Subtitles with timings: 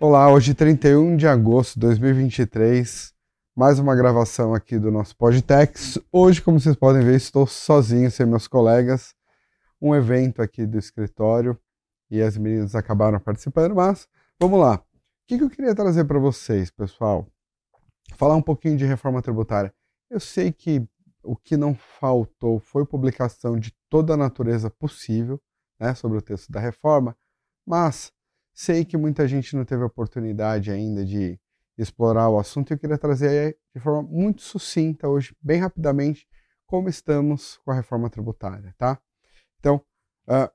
[0.00, 3.12] Olá, hoje 31 de agosto de 2023,
[3.52, 5.98] mais uma gravação aqui do nosso Podtex.
[6.12, 9.12] Hoje, como vocês podem ver, estou sozinho, sem meus colegas,
[9.82, 11.58] um evento aqui do escritório
[12.08, 14.06] e as meninas acabaram participando, mas
[14.38, 14.76] vamos lá.
[14.76, 14.80] O
[15.26, 17.26] que eu queria trazer para vocês, pessoal?
[18.14, 19.74] Falar um pouquinho de reforma tributária.
[20.08, 20.88] Eu sei que
[21.24, 25.40] o que não faltou foi publicação de toda a natureza possível
[25.76, 27.16] né, sobre o texto da reforma,
[27.66, 28.12] mas
[28.58, 31.38] sei que muita gente não teve oportunidade ainda de
[31.78, 36.26] explorar o assunto e eu queria trazer de forma muito sucinta hoje, bem rapidamente,
[36.66, 39.00] como estamos com a reforma tributária, tá?
[39.60, 39.76] Então,
[40.28, 40.50] uh,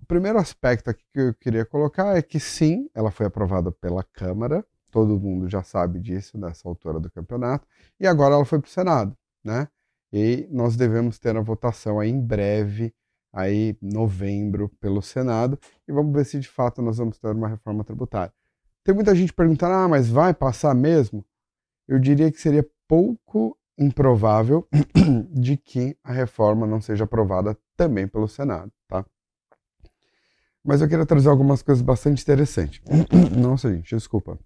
[0.00, 4.04] o primeiro aspecto aqui que eu queria colocar é que sim, ela foi aprovada pela
[4.04, 7.66] Câmara, todo mundo já sabe disso nessa altura do campeonato,
[7.98, 9.66] e agora ela foi para o Senado, né?
[10.12, 12.94] E nós devemos ter a votação aí em breve
[13.32, 17.82] aí novembro pelo Senado e vamos ver se de fato nós vamos ter uma reforma
[17.82, 18.32] tributária.
[18.84, 21.24] Tem muita gente perguntando: "Ah, mas vai passar mesmo?"
[21.88, 24.68] Eu diria que seria pouco improvável
[25.32, 29.04] de que a reforma não seja aprovada também pelo Senado, tá?
[30.64, 32.80] Mas eu queria trazer algumas coisas bastante interessantes.
[33.36, 34.38] Nossa, gente, desculpa.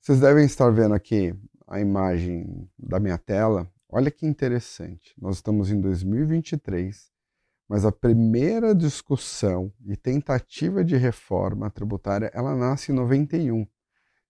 [0.00, 1.34] Vocês devem estar vendo aqui
[1.66, 5.14] a imagem da minha tela Olha que interessante.
[5.16, 7.10] Nós estamos em 2023,
[7.68, 13.66] mas a primeira discussão e tentativa de reforma tributária, ela nasce em 91.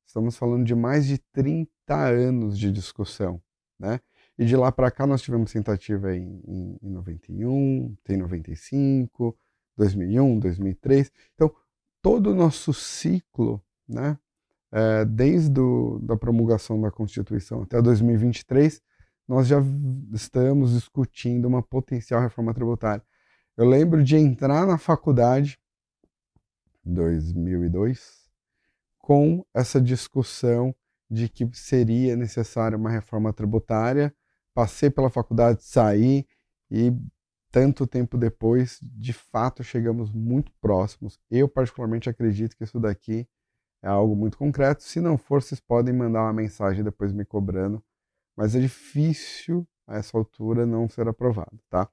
[0.05, 3.43] Estamos falando de mais de 30 anos de discussão,
[3.79, 4.01] né?
[4.39, 9.37] E de lá para cá nós tivemos tentativa em, em, em 91, tem 95,
[9.77, 11.11] 2001, 2003.
[11.35, 11.53] Então,
[12.03, 14.19] todo o nosso ciclo, né?
[14.71, 18.83] É, desde a da promulgação da Constituição até 2023,
[19.27, 19.59] nós já
[20.13, 23.03] estamos discutindo uma potencial reforma tributária.
[23.57, 25.59] Eu lembro de entrar na faculdade,
[26.85, 28.31] 2002,
[28.99, 30.75] com essa discussão
[31.11, 34.15] de que seria necessária uma reforma tributária.
[34.55, 36.27] Passei pela faculdade, saí
[36.71, 36.93] e
[37.51, 41.19] tanto tempo depois, de fato, chegamos muito próximos.
[41.31, 43.27] Eu particularmente acredito que isso daqui
[43.83, 44.83] é algo muito concreto.
[44.83, 47.83] Se não for, vocês podem mandar uma mensagem depois me cobrando
[48.37, 51.89] mas é difícil a essa altura não ser aprovado, tá?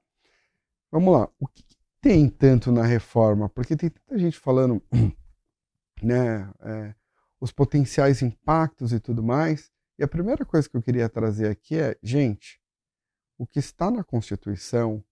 [0.90, 1.28] Vamos lá.
[1.40, 1.64] O que,
[2.04, 3.48] tem tanto na reforma?
[3.48, 4.82] Porque tem tanta gente falando,
[6.02, 6.94] né, é,
[7.40, 9.72] os potenciais impactos e tudo mais.
[9.98, 12.60] E a primeira coisa que eu queria trazer aqui é, gente,
[13.38, 15.02] o que está na Constituição,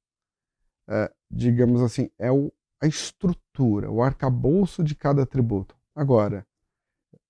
[0.86, 5.74] é, digamos assim, é o, a estrutura, o arcabouço de cada tributo.
[5.94, 6.46] Agora,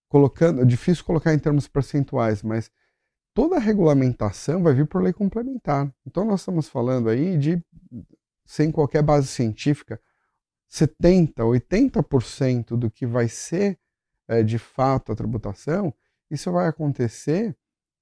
[0.08, 2.68] colocando, é difícil colocar em termos percentuais, mas
[3.34, 5.92] toda a regulamentação vai vir por lei complementar.
[6.06, 7.62] Então nós estamos falando aí de,
[8.44, 10.00] sem qualquer base científica,
[10.70, 13.78] 70%, 80% do que vai ser
[14.28, 15.92] é, de fato a tributação,
[16.30, 17.56] isso vai acontecer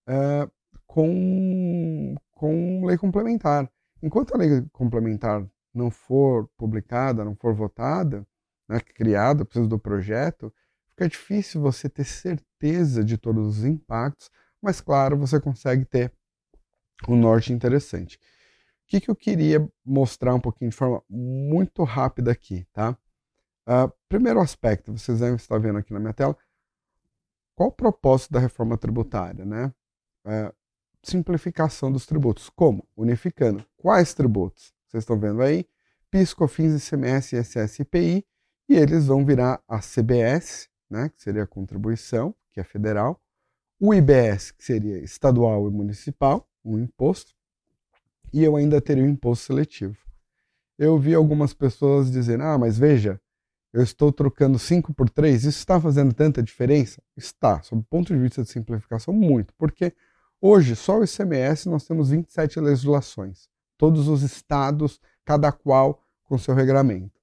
[0.07, 0.49] é,
[0.87, 3.71] com, com lei complementar.
[4.03, 8.27] Enquanto a lei complementar não for publicada, não for votada,
[8.69, 10.53] né, criada, precisa do projeto,
[10.91, 14.31] fica difícil você ter certeza de todos os impactos,
[14.63, 16.13] mas claro, você consegue ter
[17.09, 18.17] um norte interessante.
[18.17, 18.21] O
[18.89, 22.97] que, que eu queria mostrar um pouquinho de forma muito rápida aqui, tá?
[23.67, 26.37] Uh, primeiro aspecto, vocês devem estar vendo aqui na minha tela,
[27.55, 29.73] qual o propósito da reforma tributária, né?
[30.25, 30.53] Uh,
[31.03, 32.51] simplificação dos tributos.
[32.51, 32.87] Como?
[32.97, 33.65] Unificando.
[33.77, 34.75] Quais tributos?
[34.87, 35.67] Vocês estão vendo aí?
[36.11, 38.27] PIS, COFINS, ICMS, ISS e IPI,
[38.69, 43.21] e eles vão virar a CBS, né, que seria a contribuição, que é federal,
[43.81, 47.33] o IBS, que seria estadual e municipal, um imposto,
[48.31, 49.97] e eu ainda teria o imposto seletivo.
[50.79, 53.19] Eu vi algumas pessoas dizendo: ah, mas veja,
[53.73, 57.03] eu estou trocando 5 por 3, isso está fazendo tanta diferença?
[57.17, 59.95] Está, sob o ponto de vista de simplificação, muito, porque
[60.41, 66.55] hoje só o ICMS nós temos 27 legislações, todos os estados, cada qual com seu
[66.55, 67.19] regramento.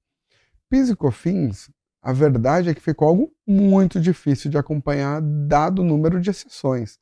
[0.69, 1.69] PIS e COFINS
[2.07, 6.98] a verdade é que ficou algo muito difícil de acompanhar, dado o número de exceções.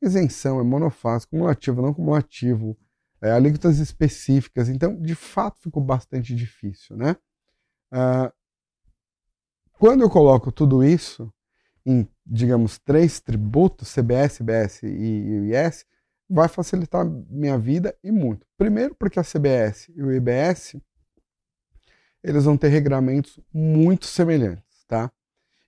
[0.00, 2.74] Isenção é monofásico, cumulativo, não cumulativo,
[3.20, 4.70] é, alíquotas específicas.
[4.70, 6.96] Então, de fato, ficou bastante difícil.
[6.96, 7.14] Né?
[7.92, 8.32] Uh,
[9.72, 11.30] quando eu coloco tudo isso
[11.84, 15.84] em, digamos, três tributos, CBS, CBS e IS,
[16.30, 18.46] vai facilitar minha vida e muito.
[18.56, 20.76] Primeiro, porque a CBS e o IBS
[22.26, 25.12] eles vão ter regramentos muito semelhantes, tá?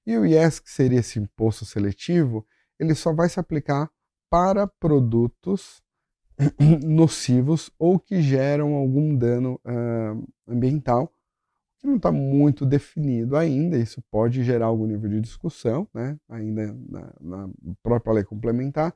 [0.04, 2.44] E o IES, que seria esse imposto seletivo,
[2.80, 3.88] ele só vai se aplicar
[4.28, 5.80] para produtos
[6.84, 11.12] nocivos ou que geram algum dano uh, ambiental,
[11.78, 16.76] que não está muito definido ainda, isso pode gerar algum nível de discussão, né, ainda
[16.88, 17.50] na, na
[17.84, 18.92] própria lei complementar,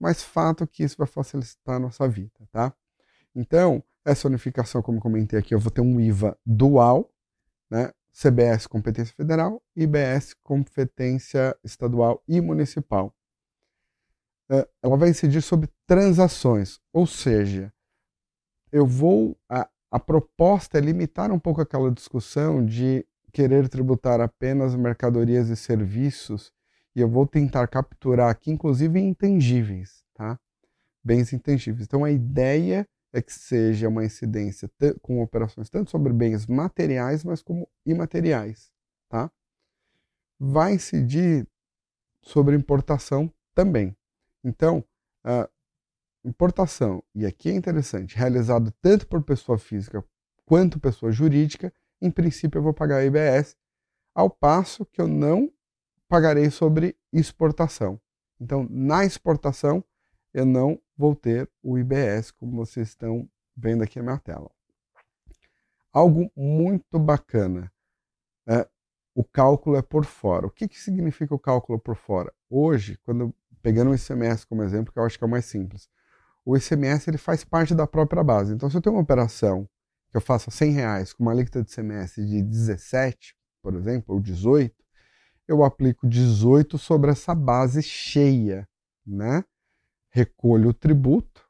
[0.00, 2.74] mas fato que isso vai facilitar a nossa vida, tá?
[3.34, 7.10] Então, essa unificação, como comentei aqui, eu vou ter um IVA dual,
[7.70, 13.14] né, CBS competência federal, IBS competência estadual e municipal.
[14.50, 17.72] É, ela vai incidir sobre transações, ou seja,
[18.70, 24.74] eu vou a, a proposta é limitar um pouco aquela discussão de querer tributar apenas
[24.74, 26.52] mercadorias e serviços,
[26.94, 30.38] e eu vou tentar capturar aqui, inclusive, intangíveis, tá?
[31.02, 31.86] Bens intangíveis.
[31.86, 34.70] Então, a ideia é que seja uma incidência
[35.00, 38.72] com operações tanto sobre bens materiais, mas como imateriais,
[39.08, 39.30] tá?
[40.40, 41.46] Vai incidir
[42.22, 43.96] sobre importação também.
[44.42, 44.84] Então,
[46.24, 50.04] importação, e aqui é interessante, realizado tanto por pessoa física
[50.46, 53.56] quanto pessoa jurídica, em princípio eu vou pagar IBS,
[54.14, 55.52] ao passo que eu não
[56.08, 58.00] pagarei sobre exportação.
[58.40, 59.84] Então, na exportação,
[60.32, 64.50] eu não vou ter o IBS, como vocês estão vendo aqui na minha tela.
[65.92, 67.70] Algo muito bacana.
[68.46, 68.66] É,
[69.14, 70.46] o cálculo é por fora.
[70.46, 72.32] O que, que significa o cálculo por fora?
[72.48, 75.88] Hoje, quando pegando o ICMS como exemplo, que eu acho que é o mais simples,
[76.44, 78.52] o ICMS ele faz parte da própria base.
[78.52, 79.68] Então, se eu tenho uma operação
[80.10, 84.20] que eu faço 100 reais com uma alíquota de ICMS de 17, por exemplo, ou
[84.20, 84.74] 18,
[85.46, 88.68] eu aplico 18 sobre essa base cheia,
[89.06, 89.44] né?
[90.12, 91.42] Recolho o tributo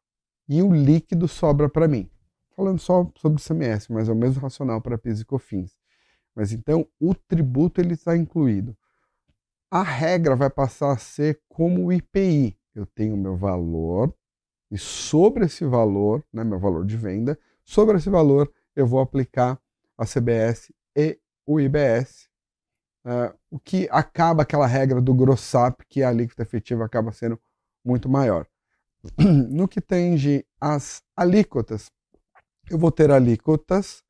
[0.49, 2.09] e o líquido sobra para mim.
[2.57, 5.77] Falando só sobre o ICMS, mas é o mesmo racional para PIS e COFINS.
[6.35, 8.77] Mas então o tributo ele está incluído.
[9.71, 12.57] A regra vai passar a ser como o IPI.
[12.75, 14.15] Eu tenho meu valor
[14.71, 19.61] e sobre esse valor, né, meu valor de venda, sobre esse valor eu vou aplicar
[19.99, 22.29] a CBS e o IBS,
[23.05, 27.39] uh, o que acaba aquela regra do grossap, que a alíquota efetiva acaba sendo
[27.85, 28.47] muito maior.
[29.51, 31.91] No que tange as alíquotas,
[32.71, 34.03] eu vou ter alíquotas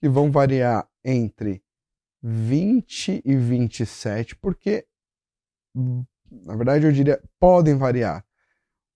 [0.00, 1.62] que vão variar entre
[2.22, 4.86] 20 e 27, porque,
[5.74, 8.24] na verdade, eu diria, podem variar.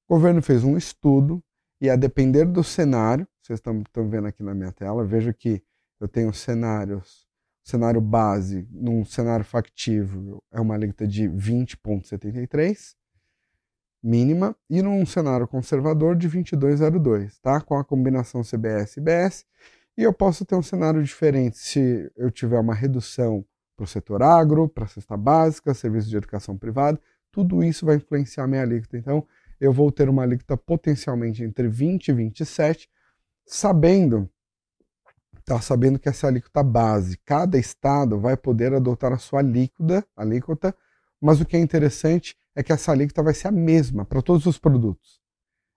[0.09, 1.43] O governo fez um estudo
[1.81, 5.63] e a depender do cenário, vocês estão, estão vendo aqui na minha tela, vejo que
[6.01, 7.29] eu tenho cenários,
[7.63, 12.95] cenário base, num cenário factível é uma alíquota de 20,73
[14.03, 17.61] mínima e num cenário conservador de 22,02, tá?
[17.61, 19.45] Com a combinação CBS e IBS.
[19.97, 23.45] E eu posso ter um cenário diferente se eu tiver uma redução
[23.77, 27.01] para o setor agro, para a cesta básica, serviços de educação privada,
[27.33, 28.97] tudo isso vai influenciar minha alíquota.
[28.97, 29.27] Então,
[29.61, 32.89] eu vou ter uma alíquota potencialmente entre 20 e 27,
[33.47, 34.29] sabendo,
[35.45, 40.75] tá sabendo que essa alíquota base, cada estado vai poder adotar a sua alíquota, alíquota,
[41.21, 44.47] mas o que é interessante é que essa alíquota vai ser a mesma para todos
[44.47, 45.21] os produtos.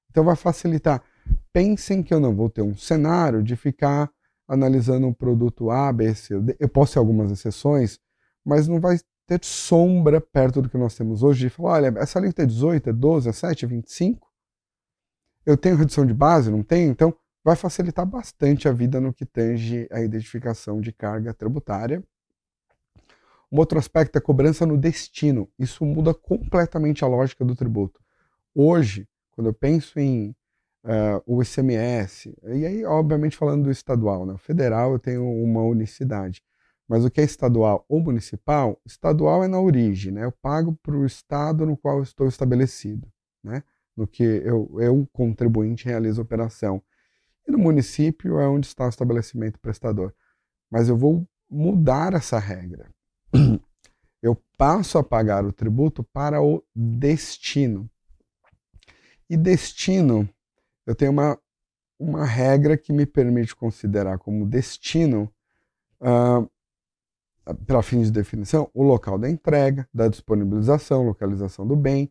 [0.09, 1.03] Então vai facilitar.
[1.51, 4.11] Pensem que eu não vou ter um cenário de ficar
[4.47, 6.33] analisando um produto A, B, C.
[6.59, 7.99] Eu posso ter algumas exceções,
[8.45, 12.19] mas não vai ter sombra perto do que nós temos hoje, de falar, olha, essa
[12.19, 14.31] alíquota é 18, é 12, é 7, é 25.
[15.45, 16.91] Eu tenho redução de base, não tenho?
[16.91, 22.03] Então, vai facilitar bastante a vida no que tange a identificação de carga tributária.
[23.53, 25.47] Um outro aspecto é a cobrança no destino.
[25.59, 28.01] Isso muda completamente a lógica do tributo.
[28.55, 30.35] Hoje, quando eu penso em
[30.83, 34.33] uh, o ICMS, e aí, obviamente, falando do estadual, né?
[34.33, 36.41] o federal eu tenho uma unicidade.
[36.89, 38.81] Mas o que é estadual ou municipal?
[38.87, 40.25] Estadual é na origem, né?
[40.25, 43.07] Eu pago para o estado no qual estou estabelecido,
[43.43, 43.63] né?
[43.95, 46.81] No que eu, eu, contribuinte, realizo a operação.
[47.47, 50.11] E no município é onde está o estabelecimento prestador.
[50.71, 52.89] Mas eu vou mudar essa regra.
[54.21, 57.89] Eu passo a pagar o tributo para o destino.
[59.29, 60.29] E destino,
[60.85, 61.37] eu tenho uma,
[61.99, 65.29] uma regra que me permite considerar como destino
[65.99, 66.49] uh,
[67.65, 72.09] para fins de definição, o local da entrega, da disponibilização, localização do bem,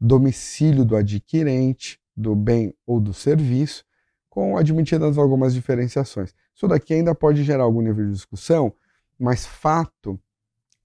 [0.00, 3.84] domicílio do adquirente do bem ou do serviço,
[4.28, 6.34] com admitidas algumas diferenciações.
[6.54, 8.74] Isso daqui ainda pode gerar algum nível de discussão,
[9.18, 10.20] mas fato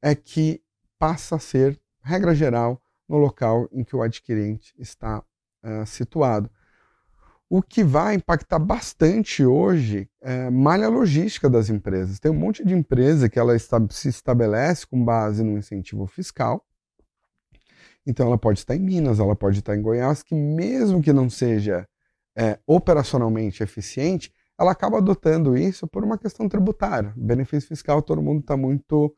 [0.03, 0.61] é que
[0.99, 2.79] passa a ser, regra geral,
[3.09, 5.23] no local em que o adquirente está
[5.63, 6.49] uh, situado
[7.55, 12.19] o que vai impactar bastante hoje é malha logística das empresas.
[12.19, 13.55] Tem um monte de empresa que ela
[13.91, 16.65] se estabelece com base no incentivo fiscal.
[18.07, 21.29] Então ela pode estar em Minas, ela pode estar em Goiás, que mesmo que não
[21.29, 21.87] seja
[22.35, 27.13] é, operacionalmente eficiente, ela acaba adotando isso por uma questão tributária.
[27.15, 29.15] Benefício fiscal, todo mundo está muito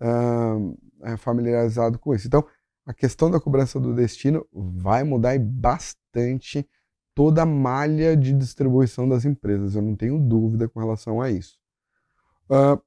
[0.00, 2.26] uh, familiarizado com isso.
[2.26, 2.46] Então,
[2.86, 6.66] a questão da cobrança do destino vai mudar bastante
[7.14, 9.74] toda a malha de distribuição das empresas.
[9.74, 11.58] Eu não tenho dúvida com relação a isso.
[12.48, 12.80] Uh,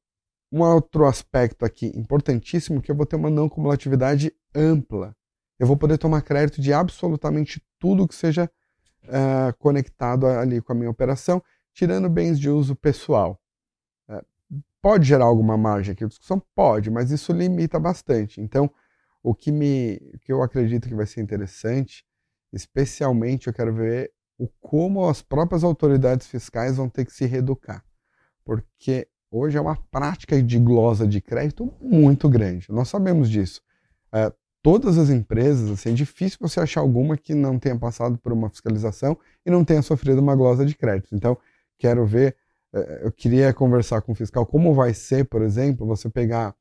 [0.51, 5.15] um outro aspecto aqui importantíssimo que eu vou ter uma não cumulatividade ampla.
[5.59, 8.49] Eu vou poder tomar crédito de absolutamente tudo que seja
[9.05, 11.41] uh, conectado ali com a minha operação,
[11.73, 13.39] tirando bens de uso pessoal.
[14.83, 16.43] Pode gerar alguma margem aqui de discussão?
[16.53, 18.41] Pode, mas isso limita bastante.
[18.41, 18.69] Então,
[19.23, 22.03] o que, me, o que eu acredito que vai ser interessante,
[22.51, 27.81] especialmente eu quero ver o como as próprias autoridades fiscais vão ter que se reeducar.
[28.43, 32.69] Porque hoje é uma prática de glosa de crédito muito grande.
[32.69, 33.61] Nós sabemos disso.
[34.11, 38.33] É, todas as empresas, assim, é difícil você achar alguma que não tenha passado por
[38.33, 41.15] uma fiscalização e não tenha sofrido uma glosa de crédito.
[41.15, 41.37] Então,
[41.77, 42.35] quero ver,
[42.73, 46.55] eu queria conversar com o fiscal como vai ser, por exemplo, você pegar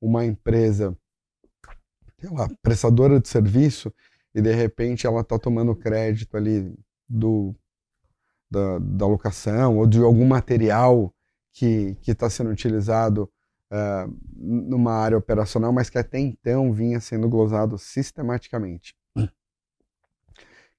[0.00, 0.96] uma empresa,
[2.20, 3.92] sei lá, prestadora de serviço
[4.34, 6.72] e de repente ela está tomando crédito ali
[7.08, 7.54] do,
[8.50, 11.12] da, da locação ou de algum material
[11.52, 13.28] que está sendo utilizado
[13.72, 18.94] uh, numa área operacional, mas que até então vinha sendo glosado sistematicamente.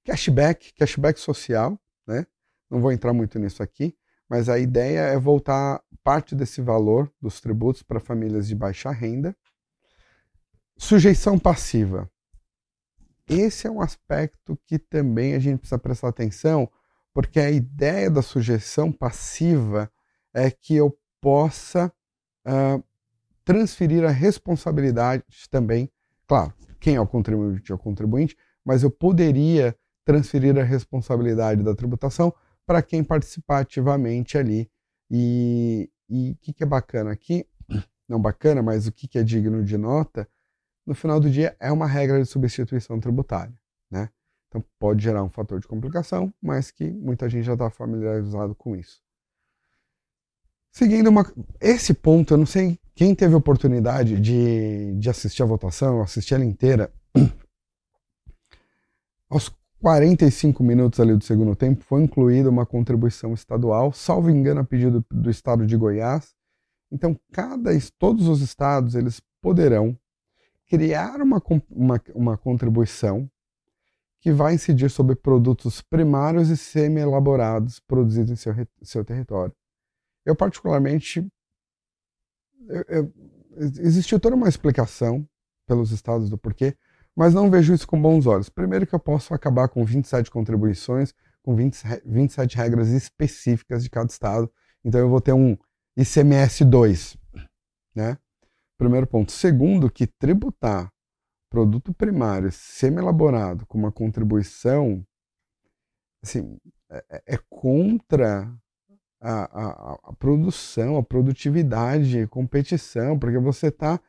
[0.04, 2.26] Cashback, cashback social, né?
[2.70, 3.94] Não vou entrar muito nisso aqui,
[4.30, 9.36] mas a ideia é voltar parte desse valor dos tributos para famílias de baixa renda.
[10.78, 12.08] Sujeição passiva.
[13.28, 16.70] Esse é um aspecto que também a gente precisa prestar atenção,
[17.12, 19.90] porque a ideia da sujeição passiva
[20.32, 21.92] é que eu possa
[22.46, 22.82] uh,
[23.44, 25.90] transferir a responsabilidade também,
[26.26, 31.74] claro, quem é o contribuinte é o contribuinte, mas eu poderia transferir a responsabilidade da
[31.74, 32.32] tributação
[32.70, 34.70] para quem participar ativamente ali.
[35.10, 37.44] E o que, que é bacana aqui,
[38.08, 40.28] não bacana, mas o que, que é digno de nota,
[40.86, 43.52] no final do dia é uma regra de substituição tributária,
[43.90, 44.08] né?
[44.46, 48.76] Então pode gerar um fator de complicação, mas que muita gente já está familiarizado com
[48.76, 49.02] isso.
[50.70, 51.26] Seguindo uma,
[51.60, 56.44] esse ponto, eu não sei quem teve oportunidade de, de assistir a votação, assistir ela
[56.44, 56.92] inteira.
[59.28, 59.48] Aos
[59.80, 65.04] 45 minutos ali do segundo tempo foi incluída uma contribuição estadual, salvo engano, a pedido
[65.10, 66.34] do estado de Goiás.
[66.92, 69.98] Então, cada, todos os estados eles poderão
[70.68, 73.28] criar uma, uma, uma contribuição
[74.20, 79.54] que vai incidir sobre produtos primários e semi-elaborados produzidos em seu, seu território.
[80.26, 81.26] Eu, particularmente,
[82.68, 83.12] eu, eu,
[83.78, 85.26] existiu toda uma explicação
[85.66, 86.76] pelos estados do porquê,
[87.20, 88.48] mas não vejo isso com bons olhos.
[88.48, 91.12] Primeiro que eu posso acabar com 27 contribuições,
[91.42, 94.50] com 20, 27 regras específicas de cada estado,
[94.82, 95.54] então eu vou ter um
[95.98, 97.18] ICMS 2,
[97.94, 98.16] né?
[98.78, 99.32] Primeiro ponto.
[99.32, 100.90] Segundo, que tributar
[101.50, 105.06] produto primário semi-elaborado com uma contribuição
[106.24, 106.56] assim,
[106.90, 108.50] é, é, é contra
[109.20, 114.00] a, a, a, produção, a produtividade, a competição, porque você está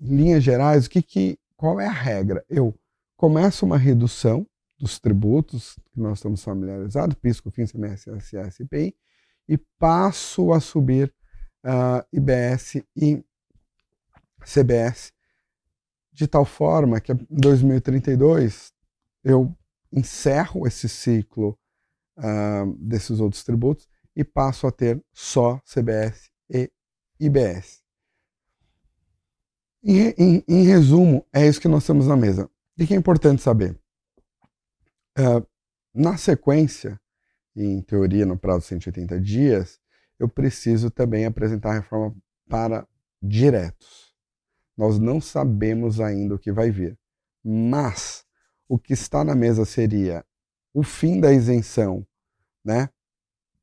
[0.00, 2.44] linhas gerais, o que, que qual é a regra?
[2.48, 2.72] Eu
[3.16, 4.46] começo uma redução
[4.78, 8.94] dos tributos que nós estamos familiarizados, PIS, COFINS, CMS, ISS, IPI,
[9.48, 11.12] e passo a subir
[11.64, 13.24] uh, IBS e
[14.44, 15.12] CBS
[16.12, 18.72] de tal forma que em 2032
[19.24, 19.54] eu
[19.92, 21.58] encerro esse ciclo
[22.18, 26.70] uh, desses outros tributos e passo a ter só CBS e
[27.20, 27.82] IBS.
[29.82, 32.50] Em, em, em resumo, é isso que nós temos na mesa.
[32.76, 33.78] E que é importante saber?
[35.18, 35.44] Uh,
[35.92, 37.00] na sequência,
[37.56, 39.80] em teoria no prazo de 180 dias,
[40.18, 42.14] eu preciso também apresentar a reforma
[42.48, 42.86] para
[43.20, 44.14] diretos.
[44.76, 46.96] Nós não sabemos ainda o que vai vir.
[47.44, 48.24] Mas
[48.68, 50.24] o que está na mesa seria
[50.72, 52.06] o fim da isenção,
[52.64, 52.88] né?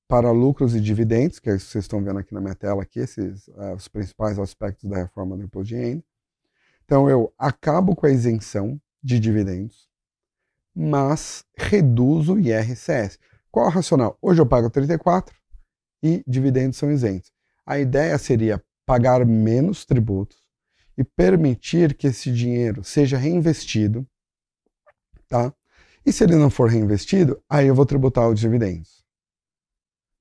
[0.07, 3.47] Para lucros e dividendos, que é vocês estão vendo aqui na minha tela, aqui, esses
[3.47, 6.03] uh, os principais aspectos da reforma do imposto de renda.
[6.83, 9.89] Então eu acabo com a isenção de dividendos,
[10.75, 13.17] mas reduzo o IRCS.
[13.49, 14.17] Qual é o racional?
[14.21, 15.33] Hoje eu pago 34
[16.03, 17.31] e dividendos são isentos.
[17.65, 20.37] A ideia seria pagar menos tributos
[20.97, 24.05] e permitir que esse dinheiro seja reinvestido,
[25.27, 25.53] tá?
[26.05, 29.03] E se ele não for reinvestido, aí eu vou tributar os dividendos.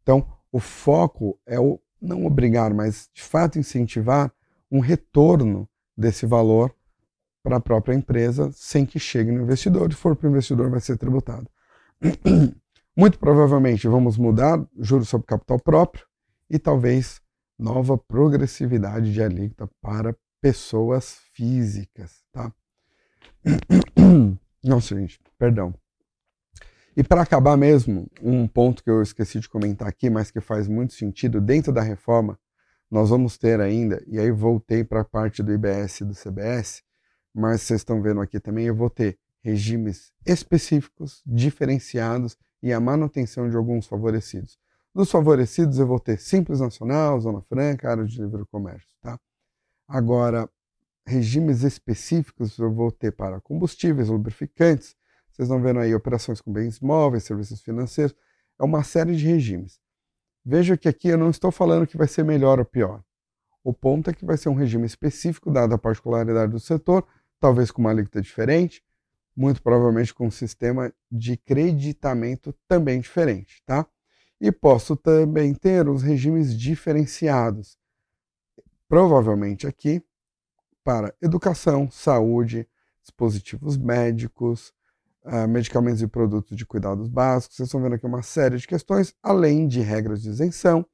[0.03, 4.33] Então, o foco é o não obrigar, mas de fato incentivar
[4.71, 6.75] um retorno desse valor
[7.45, 9.93] para a própria empresa sem que chegue no investidor.
[9.93, 11.47] Se for para o investidor, vai ser tributado.
[12.97, 16.07] Muito provavelmente vamos mudar juros sobre capital próprio
[16.49, 17.21] e talvez
[17.59, 22.53] nova progressividade de alíquota para pessoas físicas, tá?
[24.65, 25.75] Nossa, gente, perdão.
[26.97, 30.69] E para acabar mesmo, um ponto que eu esqueci de comentar aqui, mas que faz
[30.69, 32.39] muito sentido, dentro da reforma,
[32.91, 36.83] nós vamos ter ainda, e aí voltei para a parte do IBS e do CBS,
[37.35, 43.49] mas vocês estão vendo aqui também, eu vou ter regimes específicos, diferenciados e a manutenção
[43.51, 44.59] de alguns favorecidos.
[44.95, 49.19] Dos favorecidos eu vou ter Simples Nacional, Zona Franca, área de livre comércio, tá?
[49.89, 50.49] Agora,
[51.07, 54.97] regimes específicos eu vou ter para combustíveis, lubrificantes,
[55.31, 58.15] vocês estão vendo aí operações com bens móveis, serviços financeiros,
[58.59, 59.81] é uma série de regimes.
[60.45, 63.03] Veja que aqui eu não estou falando que vai ser melhor ou pior.
[63.65, 67.05] O ponto é que vai ser um regime específico, dada a particularidade do setor,
[67.41, 68.83] talvez com uma alíquota diferente,
[69.37, 73.87] muito provavelmente com um sistema de creditamento também diferente, tá?
[74.41, 77.79] E posso também ter os regimes diferenciados,
[78.89, 80.03] provavelmente aqui
[80.85, 82.69] para educação, saúde,
[83.03, 84.73] dispositivos médicos,
[85.25, 87.57] uh, medicamentos e produtos de cuidados básicos.
[87.57, 90.87] Vocês estão vendo aqui uma série de questões, além de regras de isenção,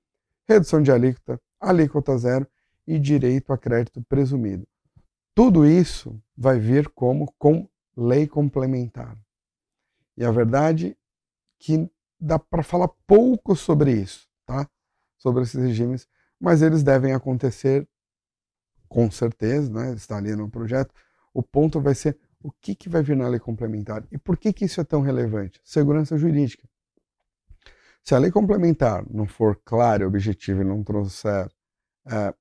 [0.48, 2.46] redução de alíquota, alíquota zero
[2.87, 4.66] e direito a crédito presumido.
[5.35, 9.16] Tudo isso vai vir como com lei complementar.
[10.16, 10.97] E a verdade
[11.59, 14.69] que dá para falar pouco sobre isso, tá?
[15.19, 16.09] Sobre esses regimes
[16.40, 17.87] mas eles devem acontecer
[18.88, 19.93] com certeza, né?
[19.93, 20.93] está ali no projeto.
[21.35, 24.53] O ponto vai ser o que, que vai vir na lei complementar e por que,
[24.53, 25.61] que isso é tão relevante?
[25.62, 26.66] Segurança jurídica.
[28.03, 31.49] Se a lei complementar não for clara e objetiva e não trouxer
[32.07, 32.35] é,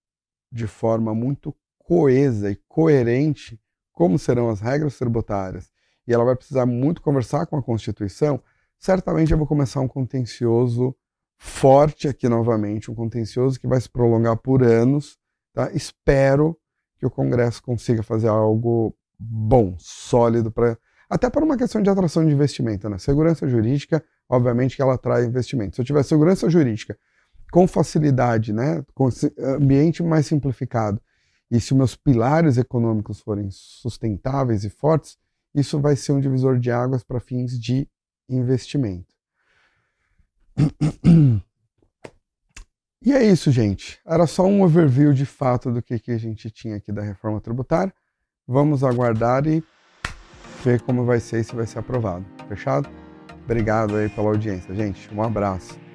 [0.49, 1.54] de forma muito
[1.89, 3.60] coesa e coerente
[3.91, 5.71] como serão as regras tributárias,
[6.08, 8.39] e ela vai precisar muito conversar com a Constituição,
[8.78, 10.95] certamente eu vou começar um contencioso
[11.36, 15.17] forte aqui novamente, um contencioso que vai se prolongar por anos.
[15.52, 15.71] Tá?
[15.71, 16.56] Espero
[16.99, 20.78] que o Congresso consiga fazer algo bom, sólido, para
[21.10, 22.88] até para uma questão de atração de investimento.
[22.88, 22.99] Né?
[22.99, 25.75] Segurança jurídica, obviamente que ela atrai investimento.
[25.75, 26.95] Se eu tiver segurança jurídica
[27.52, 31.02] com facilidade, né, com ambiente mais simplificado,
[31.49, 35.17] e se meus pilares econômicos forem sustentáveis e fortes,
[35.53, 37.88] isso vai ser um divisor de águas para fins de
[38.29, 39.13] investimento.
[43.01, 43.97] E é isso, gente.
[44.05, 47.39] Era só um overview de fato do que, que a gente tinha aqui da reforma
[47.39, 47.93] tributária.
[48.45, 49.63] Vamos aguardar e
[50.65, 52.25] ver como vai ser e se vai ser aprovado.
[52.49, 52.89] Fechado?
[53.45, 55.12] Obrigado aí pela audiência, gente.
[55.13, 55.88] Um abraço.